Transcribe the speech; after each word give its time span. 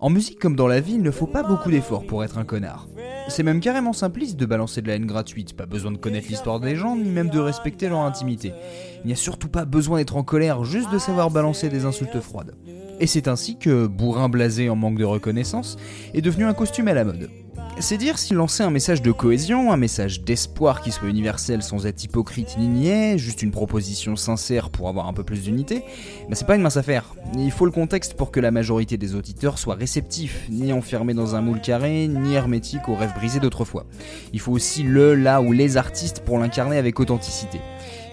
En 0.00 0.10
musique 0.10 0.38
comme 0.38 0.54
dans 0.54 0.68
la 0.68 0.78
vie, 0.78 0.94
il 0.94 1.02
ne 1.02 1.10
faut 1.10 1.26
pas 1.26 1.42
beaucoup 1.42 1.72
d'efforts 1.72 2.06
pour 2.06 2.22
être 2.22 2.38
un 2.38 2.44
connard. 2.44 2.86
C'est 3.28 3.42
même 3.42 3.58
carrément 3.58 3.92
simpliste 3.92 4.36
de 4.36 4.46
balancer 4.46 4.80
de 4.80 4.86
la 4.86 4.94
haine 4.94 5.06
gratuite, 5.06 5.56
pas 5.56 5.66
besoin 5.66 5.90
de 5.90 5.96
connaître 5.96 6.28
l'histoire 6.28 6.60
des 6.60 6.76
gens, 6.76 6.94
ni 6.94 7.10
même 7.10 7.30
de 7.30 7.40
respecter 7.40 7.88
leur 7.88 8.00
intimité. 8.00 8.52
Il 9.02 9.08
n'y 9.08 9.12
a 9.12 9.16
surtout 9.16 9.48
pas 9.48 9.64
besoin 9.64 9.98
d'être 9.98 10.16
en 10.16 10.22
colère, 10.22 10.62
juste 10.62 10.92
de 10.92 10.98
savoir 10.98 11.32
balancer 11.32 11.68
des 11.68 11.84
insultes 11.84 12.20
froides. 12.20 12.54
Et 13.00 13.08
c'est 13.08 13.26
ainsi 13.26 13.58
que 13.58 13.88
bourrin 13.88 14.28
blasé 14.28 14.70
en 14.70 14.76
manque 14.76 14.98
de 14.98 15.04
reconnaissance 15.04 15.76
est 16.14 16.22
devenu 16.22 16.44
un 16.44 16.54
costume 16.54 16.86
à 16.86 16.94
la 16.94 17.04
mode. 17.04 17.28
C'est 17.80 17.96
dire 17.96 18.18
si 18.18 18.34
lancer 18.34 18.64
un 18.64 18.70
message 18.70 19.02
de 19.02 19.12
cohésion, 19.12 19.70
un 19.70 19.76
message 19.76 20.22
d'espoir 20.22 20.82
qui 20.82 20.90
soit 20.90 21.08
universel 21.08 21.62
sans 21.62 21.86
être 21.86 22.02
hypocrite 22.02 22.56
ni 22.58 22.66
niais, 22.66 23.18
juste 23.18 23.40
une 23.40 23.52
proposition 23.52 24.16
sincère 24.16 24.70
pour 24.70 24.88
avoir 24.88 25.06
un 25.06 25.12
peu 25.12 25.22
plus 25.22 25.44
d'unité, 25.44 25.84
bah 26.28 26.34
c'est 26.34 26.46
pas 26.46 26.56
une 26.56 26.62
mince 26.62 26.76
affaire. 26.76 27.14
Il 27.36 27.52
faut 27.52 27.66
le 27.66 27.70
contexte 27.70 28.14
pour 28.14 28.32
que 28.32 28.40
la 28.40 28.50
majorité 28.50 28.96
des 28.96 29.14
auditeurs 29.14 29.58
soient 29.58 29.76
réceptifs, 29.76 30.48
ni 30.50 30.72
enfermés 30.72 31.14
dans 31.14 31.36
un 31.36 31.40
moule 31.40 31.60
carré, 31.60 32.08
ni 32.08 32.34
hermétiques 32.34 32.88
aux 32.88 32.96
rêves 32.96 33.14
brisés 33.14 33.38
d'autrefois. 33.38 33.86
Il 34.32 34.40
faut 34.40 34.52
aussi 34.52 34.82
le, 34.82 35.14
là 35.14 35.40
ou 35.40 35.52
les 35.52 35.76
artistes 35.76 36.20
pour 36.20 36.38
l'incarner 36.38 36.78
avec 36.78 36.98
authenticité. 36.98 37.60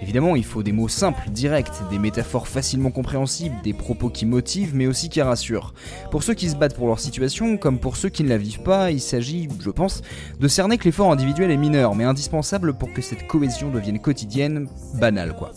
Évidemment, 0.02 0.36
il 0.36 0.44
faut 0.44 0.64
des 0.64 0.72
mots 0.72 0.88
simples, 0.88 1.30
directs, 1.30 1.72
des 1.90 2.00
métaphores 2.00 2.48
facilement 2.48 2.92
compréhensibles, 2.92 3.56
des 3.64 3.74
propos 3.74 4.10
qui 4.10 4.26
motivent 4.26 4.76
mais 4.76 4.88
aussi 4.88 5.10
qui 5.10 5.22
rassurent. 5.22 5.74
Pour 6.12 6.24
ceux 6.24 6.34
qui 6.34 6.50
se 6.50 6.56
battent 6.56 6.76
pour 6.76 6.88
leur 6.88 7.00
situation, 7.00 7.58
comme 7.58 7.80
pour 7.80 7.98
ceux 7.98 8.10
qui 8.10 8.24
ne 8.24 8.30
la 8.30 8.38
vivent 8.38 8.62
pas, 8.62 8.92
il 8.92 9.02
s'agit, 9.02 9.48
je 9.60 9.70
pense, 9.70 10.02
de 10.40 10.48
cerner 10.48 10.78
que 10.78 10.86
l'effort 10.86 11.12
individuel 11.12 11.52
est 11.52 11.58
mineur, 11.58 11.96
mais 11.96 12.04
indispensable 12.04 12.74
pour 12.74 12.94
que 12.94 13.02
cette 13.02 13.28
cohésion 13.28 13.72
devienne 13.72 14.00
quotidienne, 14.00 14.68
banale 14.96 15.36
quoi. 15.36 15.52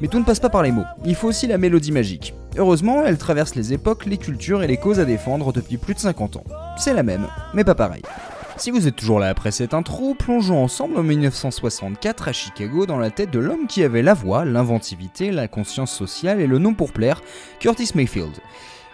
Mais 0.00 0.08
tout 0.08 0.18
ne 0.18 0.24
passe 0.24 0.40
pas 0.40 0.50
par 0.50 0.62
les 0.62 0.72
mots, 0.72 0.84
il 1.04 1.14
faut 1.14 1.28
aussi 1.28 1.46
la 1.46 1.58
mélodie 1.58 1.92
magique. 1.92 2.34
Heureusement, 2.58 3.04
elle 3.04 3.18
traverse 3.18 3.54
les 3.54 3.72
époques, 3.72 4.06
les 4.06 4.18
cultures 4.18 4.62
et 4.62 4.66
les 4.66 4.76
causes 4.76 5.00
à 5.00 5.04
défendre 5.04 5.52
depuis 5.52 5.76
plus 5.76 5.94
de 5.94 6.00
50 6.00 6.36
ans. 6.36 6.44
C'est 6.78 6.94
la 6.94 7.02
même, 7.02 7.28
mais 7.54 7.64
pas 7.64 7.74
pareil. 7.74 8.02
Si 8.58 8.70
vous 8.70 8.88
êtes 8.88 8.96
toujours 8.96 9.20
là 9.20 9.28
après 9.28 9.50
cette 9.50 9.74
intro, 9.74 10.14
plongeons 10.14 10.64
ensemble 10.64 10.96
en 10.96 11.02
1964 11.02 12.28
à 12.28 12.32
Chicago 12.32 12.86
dans 12.86 12.98
la 12.98 13.10
tête 13.10 13.30
de 13.30 13.38
l'homme 13.38 13.66
qui 13.66 13.84
avait 13.84 14.00
la 14.02 14.14
voix, 14.14 14.46
l'inventivité, 14.46 15.30
la 15.30 15.46
conscience 15.46 15.92
sociale 15.92 16.40
et 16.40 16.46
le 16.46 16.58
nom 16.58 16.72
pour 16.72 16.92
plaire, 16.92 17.20
Curtis 17.60 17.90
Mayfield. 17.94 18.32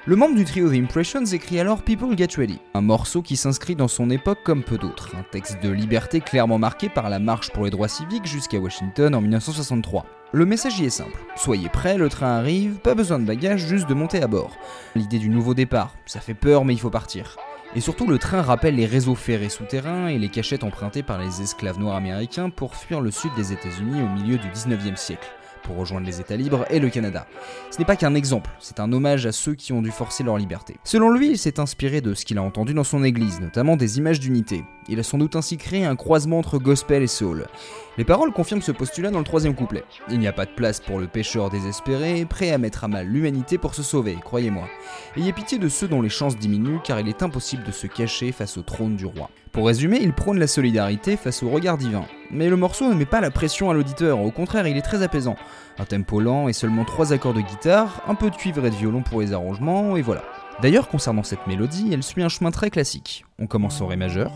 Le 0.04 0.16
membre 0.16 0.34
du 0.34 0.44
trio 0.44 0.68
The 0.68 0.74
Impressions 0.74 1.24
écrit 1.26 1.60
alors 1.60 1.82
People 1.82 2.18
Get 2.18 2.36
Ready, 2.36 2.58
un 2.74 2.80
morceau 2.80 3.22
qui 3.22 3.36
s'inscrit 3.36 3.76
dans 3.76 3.86
son 3.86 4.10
époque 4.10 4.40
comme 4.42 4.64
peu 4.64 4.78
d'autres, 4.78 5.14
un 5.14 5.22
texte 5.22 5.62
de 5.62 5.70
liberté 5.70 6.20
clairement 6.20 6.58
marqué 6.58 6.88
par 6.88 7.08
la 7.08 7.20
marche 7.20 7.52
pour 7.52 7.64
les 7.64 7.70
droits 7.70 7.86
civiques 7.86 8.26
jusqu'à 8.26 8.58
Washington 8.58 9.14
en 9.14 9.20
1963. 9.20 10.04
Le 10.32 10.44
message 10.44 10.80
y 10.80 10.86
est 10.86 10.90
simple, 10.90 11.20
soyez 11.36 11.68
prêts, 11.68 11.98
le 11.98 12.08
train 12.08 12.36
arrive, 12.36 12.80
pas 12.80 12.96
besoin 12.96 13.20
de 13.20 13.24
bagages, 13.24 13.64
juste 13.64 13.88
de 13.88 13.94
monter 13.94 14.20
à 14.24 14.26
bord. 14.26 14.56
L'idée 14.96 15.20
du 15.20 15.28
nouveau 15.28 15.54
départ, 15.54 15.94
ça 16.04 16.18
fait 16.18 16.34
peur 16.34 16.64
mais 16.64 16.74
il 16.74 16.80
faut 16.80 16.90
partir. 16.90 17.36
Et 17.74 17.80
surtout, 17.80 18.06
le 18.06 18.18
train 18.18 18.42
rappelle 18.42 18.74
les 18.74 18.84
réseaux 18.84 19.14
ferrés 19.14 19.48
souterrains 19.48 20.08
et 20.08 20.18
les 20.18 20.28
cachettes 20.28 20.62
empruntées 20.62 21.02
par 21.02 21.18
les 21.18 21.40
esclaves 21.40 21.78
noirs 21.78 21.96
américains 21.96 22.50
pour 22.50 22.76
fuir 22.76 23.00
le 23.00 23.10
sud 23.10 23.30
des 23.34 23.52
États-Unis 23.52 24.02
au 24.02 24.08
milieu 24.08 24.36
du 24.36 24.48
19e 24.48 24.96
siècle 24.96 25.28
pour 25.62 25.76
rejoindre 25.76 26.06
les 26.06 26.20
États 26.20 26.36
libres 26.36 26.64
et 26.70 26.80
le 26.80 26.90
Canada. 26.90 27.26
Ce 27.70 27.78
n'est 27.78 27.84
pas 27.84 27.96
qu'un 27.96 28.14
exemple, 28.14 28.50
c'est 28.58 28.80
un 28.80 28.92
hommage 28.92 29.26
à 29.26 29.32
ceux 29.32 29.54
qui 29.54 29.72
ont 29.72 29.82
dû 29.82 29.90
forcer 29.90 30.22
leur 30.22 30.38
liberté. 30.38 30.76
Selon 30.84 31.10
lui, 31.10 31.30
il 31.30 31.38
s'est 31.38 31.60
inspiré 31.60 32.00
de 32.00 32.14
ce 32.14 32.24
qu'il 32.24 32.38
a 32.38 32.42
entendu 32.42 32.74
dans 32.74 32.84
son 32.84 33.04
église, 33.04 33.40
notamment 33.40 33.76
des 33.76 33.98
images 33.98 34.20
d'unité. 34.20 34.64
Il 34.88 34.98
a 34.98 35.02
sans 35.02 35.18
doute 35.18 35.36
ainsi 35.36 35.56
créé 35.56 35.84
un 35.84 35.96
croisement 35.96 36.38
entre 36.38 36.58
gospel 36.58 37.02
et 37.02 37.06
soul. 37.06 37.46
Les 37.98 38.04
paroles 38.04 38.32
confirment 38.32 38.62
ce 38.62 38.72
postulat 38.72 39.10
dans 39.10 39.18
le 39.18 39.24
troisième 39.24 39.54
couplet. 39.54 39.84
Il 40.10 40.18
n'y 40.18 40.26
a 40.26 40.32
pas 40.32 40.46
de 40.46 40.50
place 40.50 40.80
pour 40.80 40.98
le 40.98 41.06
pécheur 41.06 41.50
désespéré, 41.50 42.24
prêt 42.24 42.50
à 42.50 42.58
mettre 42.58 42.84
à 42.84 42.88
mal 42.88 43.06
l'humanité 43.06 43.58
pour 43.58 43.74
se 43.74 43.82
sauver, 43.82 44.16
croyez-moi. 44.24 44.68
Ayez 45.16 45.32
pitié 45.32 45.58
de 45.58 45.68
ceux 45.68 45.88
dont 45.88 46.02
les 46.02 46.08
chances 46.08 46.36
diminuent 46.36 46.80
car 46.82 46.98
il 47.00 47.08
est 47.08 47.22
impossible 47.22 47.64
de 47.64 47.72
se 47.72 47.86
cacher 47.86 48.32
face 48.32 48.56
au 48.56 48.62
trône 48.62 48.96
du 48.96 49.06
roi. 49.06 49.30
Pour 49.52 49.66
résumer, 49.66 49.98
il 50.00 50.14
prône 50.14 50.38
la 50.38 50.46
solidarité 50.46 51.18
face 51.18 51.42
au 51.42 51.50
regard 51.50 51.76
divin. 51.76 52.06
Mais 52.30 52.48
le 52.48 52.56
morceau 52.56 52.88
ne 52.88 52.94
met 52.94 53.04
pas 53.04 53.20
la 53.20 53.30
pression 53.30 53.68
à 53.68 53.74
l'auditeur, 53.74 54.18
au 54.18 54.30
contraire, 54.30 54.66
il 54.66 54.78
est 54.78 54.82
très 54.82 55.02
apaisant. 55.02 55.36
Un 55.78 55.84
tempo 55.84 56.20
lent 56.20 56.48
et 56.48 56.54
seulement 56.54 56.86
trois 56.86 57.12
accords 57.12 57.34
de 57.34 57.42
guitare, 57.42 58.02
un 58.08 58.14
peu 58.14 58.30
de 58.30 58.36
cuivre 58.36 58.64
et 58.64 58.70
de 58.70 58.74
violon 58.74 59.02
pour 59.02 59.20
les 59.20 59.34
arrangements, 59.34 59.94
et 59.98 60.00
voilà. 60.00 60.22
D'ailleurs, 60.62 60.88
concernant 60.88 61.22
cette 61.22 61.46
mélodie, 61.46 61.90
elle 61.92 62.02
suit 62.02 62.22
un 62.22 62.30
chemin 62.30 62.50
très 62.50 62.70
classique. 62.70 63.26
On 63.38 63.46
commence 63.46 63.82
en 63.82 63.88
Ré 63.88 63.96
majeur, 63.96 64.32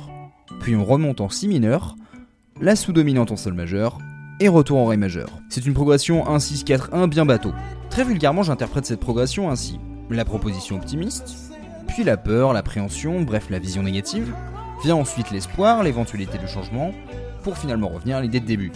puis 0.61 0.77
on 0.77 0.85
remonte 0.85 1.23
en 1.23 1.31
Si 1.31 1.49
mineur, 1.49 1.97
la 2.61 2.77
sous-dominante 2.77 3.33
en 3.33 3.37
Sol 3.37 3.55
majeur, 3.55 3.97
et 4.39 4.49
retour 4.49 4.77
en 4.77 4.85
Ré 4.85 4.99
majeur. 4.99 5.31
C'est 5.49 5.65
une 5.65 5.73
progression 5.73 6.25
1-6-4-1 6.27 7.09
bien 7.09 7.25
bateau. 7.25 7.55
Très 7.89 8.05
vulgairement, 8.05 8.43
j'interprète 8.43 8.85
cette 8.85 9.01
progression 9.01 9.51
ainsi. 9.51 9.81
La 10.11 10.27
proposition 10.27 10.77
optimiste, 10.77 11.55
puis 11.89 12.05
la 12.05 12.19
peur, 12.19 12.53
l'appréhension, 12.53 13.23
bref 13.23 13.49
la 13.49 13.59
vision 13.59 13.83
négative, 13.83 14.35
Vient 14.83 14.97
ensuite 14.97 15.31
l'espoir, 15.31 15.83
l'éventualité 15.83 16.39
du 16.39 16.49
changement, 16.49 16.93
pour 17.43 17.57
finalement 17.57 17.89
revenir 17.89 18.17
à 18.17 18.21
l'idée 18.21 18.41
de 18.41 18.47
début. 18.47 18.73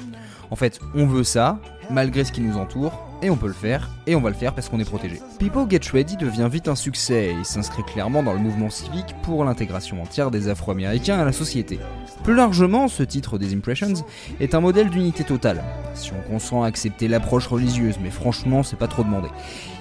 En 0.51 0.57
fait, 0.57 0.81
on 0.95 1.07
veut 1.07 1.25
ça, 1.25 1.59
malgré 1.91 2.25
ce 2.25 2.33
qui 2.33 2.41
nous 2.41 2.57
entoure, 2.57 2.93
et 3.23 3.31
on 3.31 3.37
peut 3.37 3.47
le 3.47 3.53
faire, 3.53 3.91
et 4.07 4.15
on 4.15 4.21
va 4.21 4.31
le 4.31 4.35
faire 4.35 4.55
parce 4.55 4.69
qu'on 4.69 4.81
est 4.81 4.85
protégé. 4.85 5.21
People 5.39 5.67
Get 5.69 5.91
Ready 5.93 6.17
devient 6.17 6.49
vite 6.51 6.69
un 6.69 6.75
succès 6.75 7.35
et 7.39 7.45
s'inscrit 7.45 7.85
clairement 7.85 8.23
dans 8.23 8.33
le 8.33 8.39
mouvement 8.39 8.71
civique 8.71 9.15
pour 9.23 9.45
l'intégration 9.45 10.01
entière 10.03 10.31
des 10.31 10.49
Afro-Américains 10.49 11.19
à 11.19 11.25
la 11.25 11.33
société. 11.33 11.79
Plus 12.25 12.35
largement, 12.35 12.89
ce 12.89 13.03
titre 13.03 13.39
des 13.39 13.55
Impressions 13.55 14.05
est 14.41 14.55
un 14.55 14.61
modèle 14.61 14.91
d'unité 14.91 15.25
totale, 15.25 15.63
si 15.95 16.13
on 16.13 16.31
consent 16.31 16.63
à 16.63 16.67
accepter 16.67 17.09
l'approche 17.09 17.47
religieuse, 17.47 17.97
mais 18.03 18.11
franchement, 18.11 18.63
c'est 18.63 18.79
pas 18.79 18.89
trop 18.89 19.05
demandé. 19.05 19.29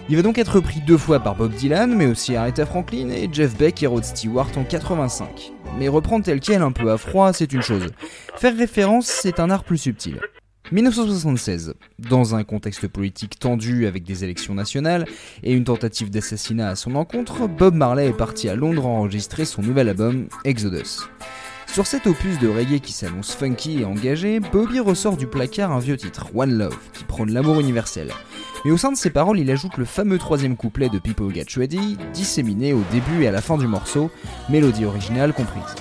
Il 0.09 0.15
va 0.15 0.21
donc 0.21 0.37
être 0.37 0.55
repris 0.55 0.81
deux 0.81 0.97
fois 0.97 1.19
par 1.19 1.35
Bob 1.35 1.53
Dylan, 1.53 1.95
mais 1.95 2.07
aussi 2.07 2.35
Aretha 2.35 2.65
Franklin 2.65 3.09
et 3.09 3.29
Jeff 3.31 3.55
Beck 3.55 3.83
et 3.83 3.87
Rod 3.87 4.03
Stewart 4.03 4.49
en 4.57 4.63
85. 4.63 5.51
Mais 5.77 5.87
reprendre 5.87 6.25
tel 6.25 6.39
quel 6.39 6.61
un 6.61 6.71
peu 6.71 6.91
à 6.91 6.97
froid, 6.97 7.33
c'est 7.33 7.53
une 7.53 7.61
chose. 7.61 7.87
Faire 8.35 8.57
référence, 8.57 9.07
c'est 9.07 9.39
un 9.39 9.49
art 9.49 9.63
plus 9.63 9.77
subtil. 9.77 10.19
1976. 10.71 11.73
Dans 11.97 12.35
un 12.35 12.43
contexte 12.43 12.87
politique 12.87 13.39
tendu 13.39 13.87
avec 13.87 14.03
des 14.03 14.23
élections 14.23 14.53
nationales 14.53 15.05
et 15.43 15.53
une 15.53 15.63
tentative 15.63 16.09
d'assassinat 16.11 16.69
à 16.69 16.75
son 16.75 16.95
encontre, 16.95 17.47
Bob 17.47 17.73
Marley 17.73 18.09
est 18.09 18.17
parti 18.17 18.49
à 18.49 18.55
Londres 18.55 18.85
enregistrer 18.85 19.45
son 19.45 19.61
nouvel 19.61 19.89
album 19.89 20.27
Exodus. 20.45 21.07
Sur 21.79 21.87
cet 21.87 22.07
opus 22.07 22.37
de 22.39 22.49
reggae 22.49 22.81
qui 22.81 22.91
s'annonce 22.91 23.33
funky 23.33 23.79
et 23.79 23.85
engagé, 23.85 24.41
Bobby 24.41 24.81
ressort 24.81 25.15
du 25.15 25.27
placard 25.27 25.71
un 25.71 25.79
vieux 25.79 25.95
titre, 25.95 26.25
One 26.35 26.57
Love, 26.57 26.77
qui 26.91 27.05
prône 27.05 27.31
l'amour 27.31 27.61
universel. 27.61 28.11
Mais 28.65 28.71
au 28.71 28.75
sein 28.75 28.91
de 28.91 28.97
ses 28.97 29.11
paroles, 29.11 29.39
il 29.39 29.49
ajoute 29.49 29.77
le 29.77 29.85
fameux 29.85 30.17
troisième 30.17 30.57
couplet 30.57 30.89
de 30.89 30.99
People 30.99 31.33
Get 31.33 31.45
Ready, 31.55 31.97
disséminé 32.13 32.73
au 32.73 32.83
début 32.91 33.23
et 33.23 33.29
à 33.29 33.31
la 33.31 33.41
fin 33.41 33.57
du 33.57 33.65
morceau, 33.65 34.11
mélodie 34.49 34.83
originale 34.83 35.31
comprise. 35.31 35.73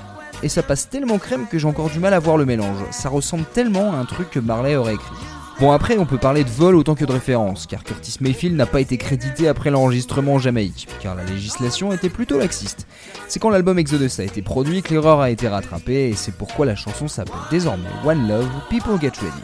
Et 0.44 0.48
ça 0.48 0.62
passe 0.62 0.88
tellement 0.88 1.18
crème 1.18 1.48
que 1.50 1.58
j'ai 1.58 1.66
encore 1.66 1.90
du 1.90 1.98
mal 1.98 2.14
à 2.14 2.20
voir 2.20 2.36
le 2.36 2.46
mélange, 2.46 2.78
ça 2.92 3.08
ressemble 3.08 3.46
tellement 3.52 3.92
à 3.92 3.96
un 3.96 4.04
truc 4.04 4.30
que 4.30 4.38
Marley 4.38 4.76
aurait 4.76 4.94
écrit. 4.94 5.16
Bon 5.60 5.72
après 5.72 5.98
on 5.98 6.06
peut 6.06 6.18
parler 6.18 6.44
de 6.44 6.50
vol 6.50 6.76
autant 6.76 6.94
que 6.94 7.04
de 7.04 7.10
référence, 7.10 7.66
car 7.66 7.82
Curtis 7.82 8.18
Mayfield 8.20 8.54
n'a 8.54 8.64
pas 8.64 8.80
été 8.80 8.96
crédité 8.96 9.48
après 9.48 9.70
l'enregistrement 9.70 10.34
en 10.34 10.38
Jamaïque, 10.38 10.86
car 11.00 11.16
la 11.16 11.24
législation 11.24 11.92
était 11.92 12.08
plutôt 12.08 12.38
laxiste. 12.38 12.86
C'est 13.26 13.40
quand 13.40 13.50
l'album 13.50 13.76
Exodus 13.76 14.20
a 14.20 14.22
été 14.22 14.40
produit 14.40 14.82
que 14.82 14.94
l'erreur 14.94 15.20
a 15.20 15.30
été 15.30 15.48
rattrapée, 15.48 16.10
et 16.10 16.14
c'est 16.14 16.36
pourquoi 16.36 16.64
la 16.64 16.76
chanson 16.76 17.08
s'appelle 17.08 17.34
désormais 17.50 17.88
One 18.04 18.28
Love, 18.28 18.48
People 18.70 19.00
Get 19.00 19.18
Ready. 19.20 19.42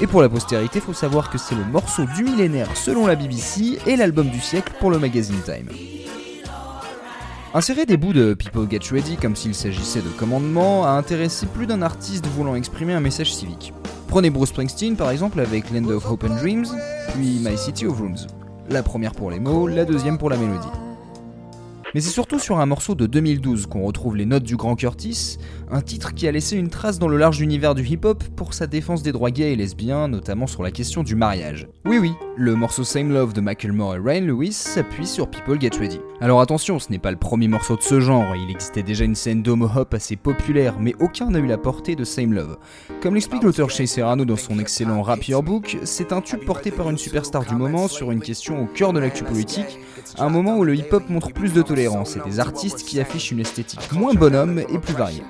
Et 0.00 0.06
pour 0.06 0.22
la 0.22 0.30
postérité, 0.30 0.80
faut 0.80 0.94
savoir 0.94 1.28
que 1.28 1.36
c'est 1.36 1.54
le 1.54 1.64
morceau 1.66 2.04
du 2.16 2.24
millénaire 2.24 2.74
selon 2.74 3.06
la 3.06 3.14
BBC 3.14 3.80
et 3.86 3.96
l'album 3.96 4.30
du 4.30 4.40
siècle 4.40 4.72
pour 4.80 4.90
le 4.90 4.98
magazine 4.98 5.42
Time. 5.44 5.68
Insérer 7.52 7.84
des 7.84 7.98
bouts 7.98 8.14
de 8.14 8.32
People 8.32 8.66
Get 8.70 8.88
Ready 8.90 9.16
comme 9.18 9.36
s'il 9.36 9.54
s'agissait 9.54 10.00
de 10.00 10.08
commandements 10.08 10.86
a 10.86 10.90
intéressé 10.92 11.44
plus 11.44 11.66
d'un 11.66 11.82
artiste 11.82 12.24
voulant 12.28 12.54
exprimer 12.54 12.94
un 12.94 13.00
message 13.00 13.34
civique. 13.34 13.74
Prenez 14.10 14.30
Bruce 14.30 14.48
Springsteen 14.48 14.96
par 14.96 15.10
exemple 15.10 15.38
avec 15.38 15.70
Land 15.70 15.88
of 15.88 16.04
Hope 16.04 16.24
and 16.24 16.34
Dreams, 16.40 16.66
puis 17.14 17.38
My 17.44 17.56
City 17.56 17.86
of 17.86 17.96
Rooms. 18.00 18.26
La 18.68 18.82
première 18.82 19.12
pour 19.12 19.30
les 19.30 19.38
mots, 19.38 19.68
la 19.68 19.84
deuxième 19.84 20.18
pour 20.18 20.30
la 20.30 20.36
mélodie. 20.36 20.66
Mais 21.92 22.00
c'est 22.00 22.10
surtout 22.10 22.38
sur 22.38 22.60
un 22.60 22.66
morceau 22.66 22.94
de 22.94 23.06
2012 23.06 23.66
qu'on 23.66 23.82
retrouve 23.82 24.16
les 24.16 24.24
notes 24.24 24.44
du 24.44 24.56
grand 24.56 24.76
Curtis, 24.76 25.38
un 25.72 25.80
titre 25.80 26.14
qui 26.14 26.28
a 26.28 26.32
laissé 26.32 26.56
une 26.56 26.68
trace 26.68 27.00
dans 27.00 27.08
le 27.08 27.16
large 27.16 27.40
univers 27.40 27.74
du 27.74 27.84
hip-hop 27.84 28.22
pour 28.36 28.54
sa 28.54 28.68
défense 28.68 29.02
des 29.02 29.10
droits 29.10 29.32
gays 29.32 29.52
et 29.52 29.56
lesbiens, 29.56 30.06
notamment 30.06 30.46
sur 30.46 30.62
la 30.62 30.70
question 30.70 31.02
du 31.02 31.16
mariage. 31.16 31.66
Oui 31.84 31.98
oui, 31.98 32.12
le 32.36 32.54
morceau 32.54 32.84
Same 32.84 33.10
Love 33.12 33.32
de 33.32 33.40
Macklemore 33.40 33.96
et 33.96 33.98
Ryan 33.98 34.24
Lewis 34.24 34.52
s'appuie 34.52 35.06
sur 35.06 35.28
People 35.28 35.60
Get 35.60 35.70
Ready. 35.80 35.98
Alors 36.20 36.40
attention, 36.40 36.78
ce 36.78 36.92
n'est 36.92 37.00
pas 37.00 37.10
le 37.10 37.16
premier 37.16 37.48
morceau 37.48 37.74
de 37.74 37.82
ce 37.82 37.98
genre, 37.98 38.36
il 38.36 38.52
existait 38.52 38.84
déjà 38.84 39.04
une 39.04 39.16
scène 39.16 39.42
d'homo-hop 39.42 39.92
assez 39.92 40.14
populaire, 40.14 40.76
mais 40.78 40.94
aucun 41.00 41.30
n'a 41.30 41.40
eu 41.40 41.46
la 41.46 41.58
portée 41.58 41.96
de 41.96 42.04
Same 42.04 42.34
Love. 42.34 42.56
Comme 43.02 43.14
l'explique 43.14 43.42
l'auteur 43.42 43.68
Shay 43.68 43.86
Serrano 43.86 44.24
dans 44.24 44.36
son 44.36 44.60
excellent 44.60 45.02
Rap 45.02 45.20
Book, 45.42 45.76
c'est 45.82 46.12
un 46.12 46.20
tube 46.20 46.44
porté 46.44 46.70
par 46.70 46.88
une 46.88 46.98
superstar 46.98 47.44
du 47.44 47.56
moment 47.56 47.88
sur 47.88 48.12
une 48.12 48.20
question 48.20 48.62
au 48.62 48.66
cœur 48.66 48.92
de 48.92 49.00
l'actu 49.00 49.24
politique, 49.24 49.80
un 50.18 50.28
moment 50.28 50.56
où 50.56 50.64
le 50.64 50.76
hip-hop 50.76 51.08
montre 51.08 51.32
plus 51.32 51.52
de 51.52 51.62
tolérance 51.62 51.79
et 51.86 52.28
des 52.28 52.40
artistes 52.40 52.84
qui 52.84 53.00
affichent 53.00 53.30
une 53.30 53.40
esthétique 53.40 53.92
moins 53.92 54.14
bonhomme 54.14 54.58
et 54.58 54.78
plus 54.78 54.94
variée. 54.94 55.24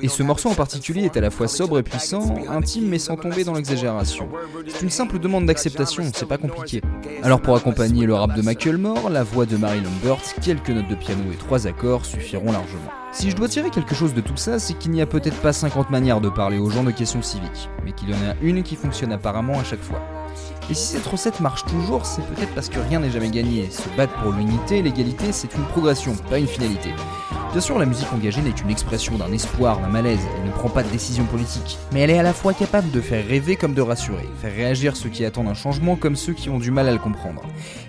Et 0.00 0.08
ce 0.08 0.22
morceau 0.22 0.50
en 0.50 0.54
particulier 0.54 1.04
est 1.04 1.16
à 1.16 1.20
la 1.20 1.30
fois 1.30 1.48
sobre 1.48 1.78
et 1.78 1.82
puissant, 1.82 2.34
intime 2.48 2.88
mais 2.88 2.98
sans 2.98 3.16
tomber 3.16 3.44
dans 3.44 3.54
l'exagération. 3.54 4.28
C'est 4.68 4.82
une 4.82 4.90
simple 4.90 5.18
demande 5.18 5.46
d'acceptation, 5.46 6.04
c'est 6.14 6.26
pas 6.26 6.38
compliqué. 6.38 6.82
Alors 7.22 7.40
pour 7.40 7.56
accompagner 7.56 8.06
le 8.06 8.14
rap 8.14 8.34
de 8.34 8.42
Macklemore, 8.42 9.10
la 9.10 9.22
voix 9.22 9.46
de 9.46 9.56
Mary 9.56 9.80
Lambert, 9.80 10.22
quelques 10.42 10.70
notes 10.70 10.88
de 10.88 10.94
piano 10.94 11.22
et 11.32 11.36
trois 11.36 11.66
accords 11.66 12.04
suffiront 12.04 12.52
largement. 12.52 12.90
Si 13.12 13.30
je 13.30 13.36
dois 13.36 13.48
tirer 13.48 13.70
quelque 13.70 13.94
chose 13.94 14.14
de 14.14 14.20
tout 14.20 14.36
ça, 14.36 14.58
c'est 14.58 14.74
qu'il 14.74 14.90
n'y 14.90 15.02
a 15.02 15.06
peut-être 15.06 15.40
pas 15.40 15.52
50 15.52 15.90
manières 15.90 16.20
de 16.20 16.28
parler 16.28 16.58
aux 16.58 16.70
gens 16.70 16.84
de 16.84 16.90
questions 16.90 17.22
civiques, 17.22 17.68
mais 17.84 17.92
qu'il 17.92 18.10
y 18.10 18.14
en 18.14 18.30
a 18.30 18.34
une 18.40 18.62
qui 18.62 18.76
fonctionne 18.76 19.12
apparemment 19.12 19.58
à 19.58 19.64
chaque 19.64 19.82
fois. 19.82 20.00
Et 20.70 20.74
si 20.74 20.86
cette 20.86 21.06
recette 21.06 21.40
marche 21.40 21.64
toujours, 21.64 22.06
c'est 22.06 22.22
peut-être 22.22 22.54
parce 22.54 22.68
que 22.68 22.78
rien 22.78 23.00
n'est 23.00 23.10
jamais 23.10 23.30
gagné. 23.30 23.70
Se 23.70 23.88
battre 23.96 24.14
pour 24.22 24.32
l'unité 24.32 24.82
l'égalité, 24.82 25.32
c'est 25.32 25.54
une 25.54 25.64
progression, 25.64 26.14
pas 26.30 26.38
une 26.38 26.46
finalité. 26.46 26.90
Bien 27.52 27.60
sûr, 27.60 27.78
la 27.78 27.84
musique 27.84 28.10
engagée 28.14 28.40
n'est 28.40 28.52
qu'une 28.52 28.70
expression 28.70 29.16
d'un 29.16 29.30
espoir, 29.30 29.78
d'un 29.80 29.88
malaise, 29.88 30.20
elle 30.38 30.46
ne 30.46 30.52
prend 30.52 30.70
pas 30.70 30.82
de 30.82 30.88
décision 30.88 31.24
politique. 31.24 31.76
Mais 31.92 32.00
elle 32.00 32.08
est 32.08 32.18
à 32.18 32.22
la 32.22 32.32
fois 32.32 32.54
capable 32.54 32.90
de 32.90 33.00
faire 33.02 33.26
rêver 33.26 33.56
comme 33.56 33.74
de 33.74 33.82
rassurer, 33.82 34.26
faire 34.40 34.54
réagir 34.54 34.96
ceux 34.96 35.10
qui 35.10 35.26
attendent 35.26 35.48
un 35.48 35.54
changement 35.54 35.96
comme 35.96 36.16
ceux 36.16 36.32
qui 36.32 36.48
ont 36.48 36.58
du 36.58 36.70
mal 36.70 36.88
à 36.88 36.92
le 36.92 36.98
comprendre. 36.98 37.42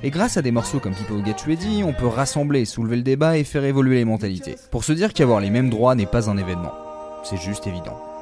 Et 0.04 0.10
grâce 0.10 0.36
à 0.36 0.42
des 0.42 0.52
morceaux 0.52 0.82
comme 0.82 0.94
People 0.94 1.24
Get 1.26 1.84
on 1.86 1.94
peut 1.94 2.08
rassembler, 2.08 2.66
soulever 2.66 2.98
le 2.98 3.04
débat 3.04 3.38
et 3.38 3.46
faire 3.46 3.64
évoluer 3.64 3.96
les 3.96 4.06
mentalités. 4.06 4.58
Pour 4.70 4.84
se 4.84 4.92
dire 4.92 5.14
qu'avoir 5.14 5.40
les 5.40 5.50
mêmes 5.50 5.70
droits 5.70 5.96
n'est 5.96 6.06
pas 6.08 6.30
un 6.30 6.38
événement. 6.38 6.74
C'est 7.24 7.38
juste 7.38 7.66
évident. 7.66 8.13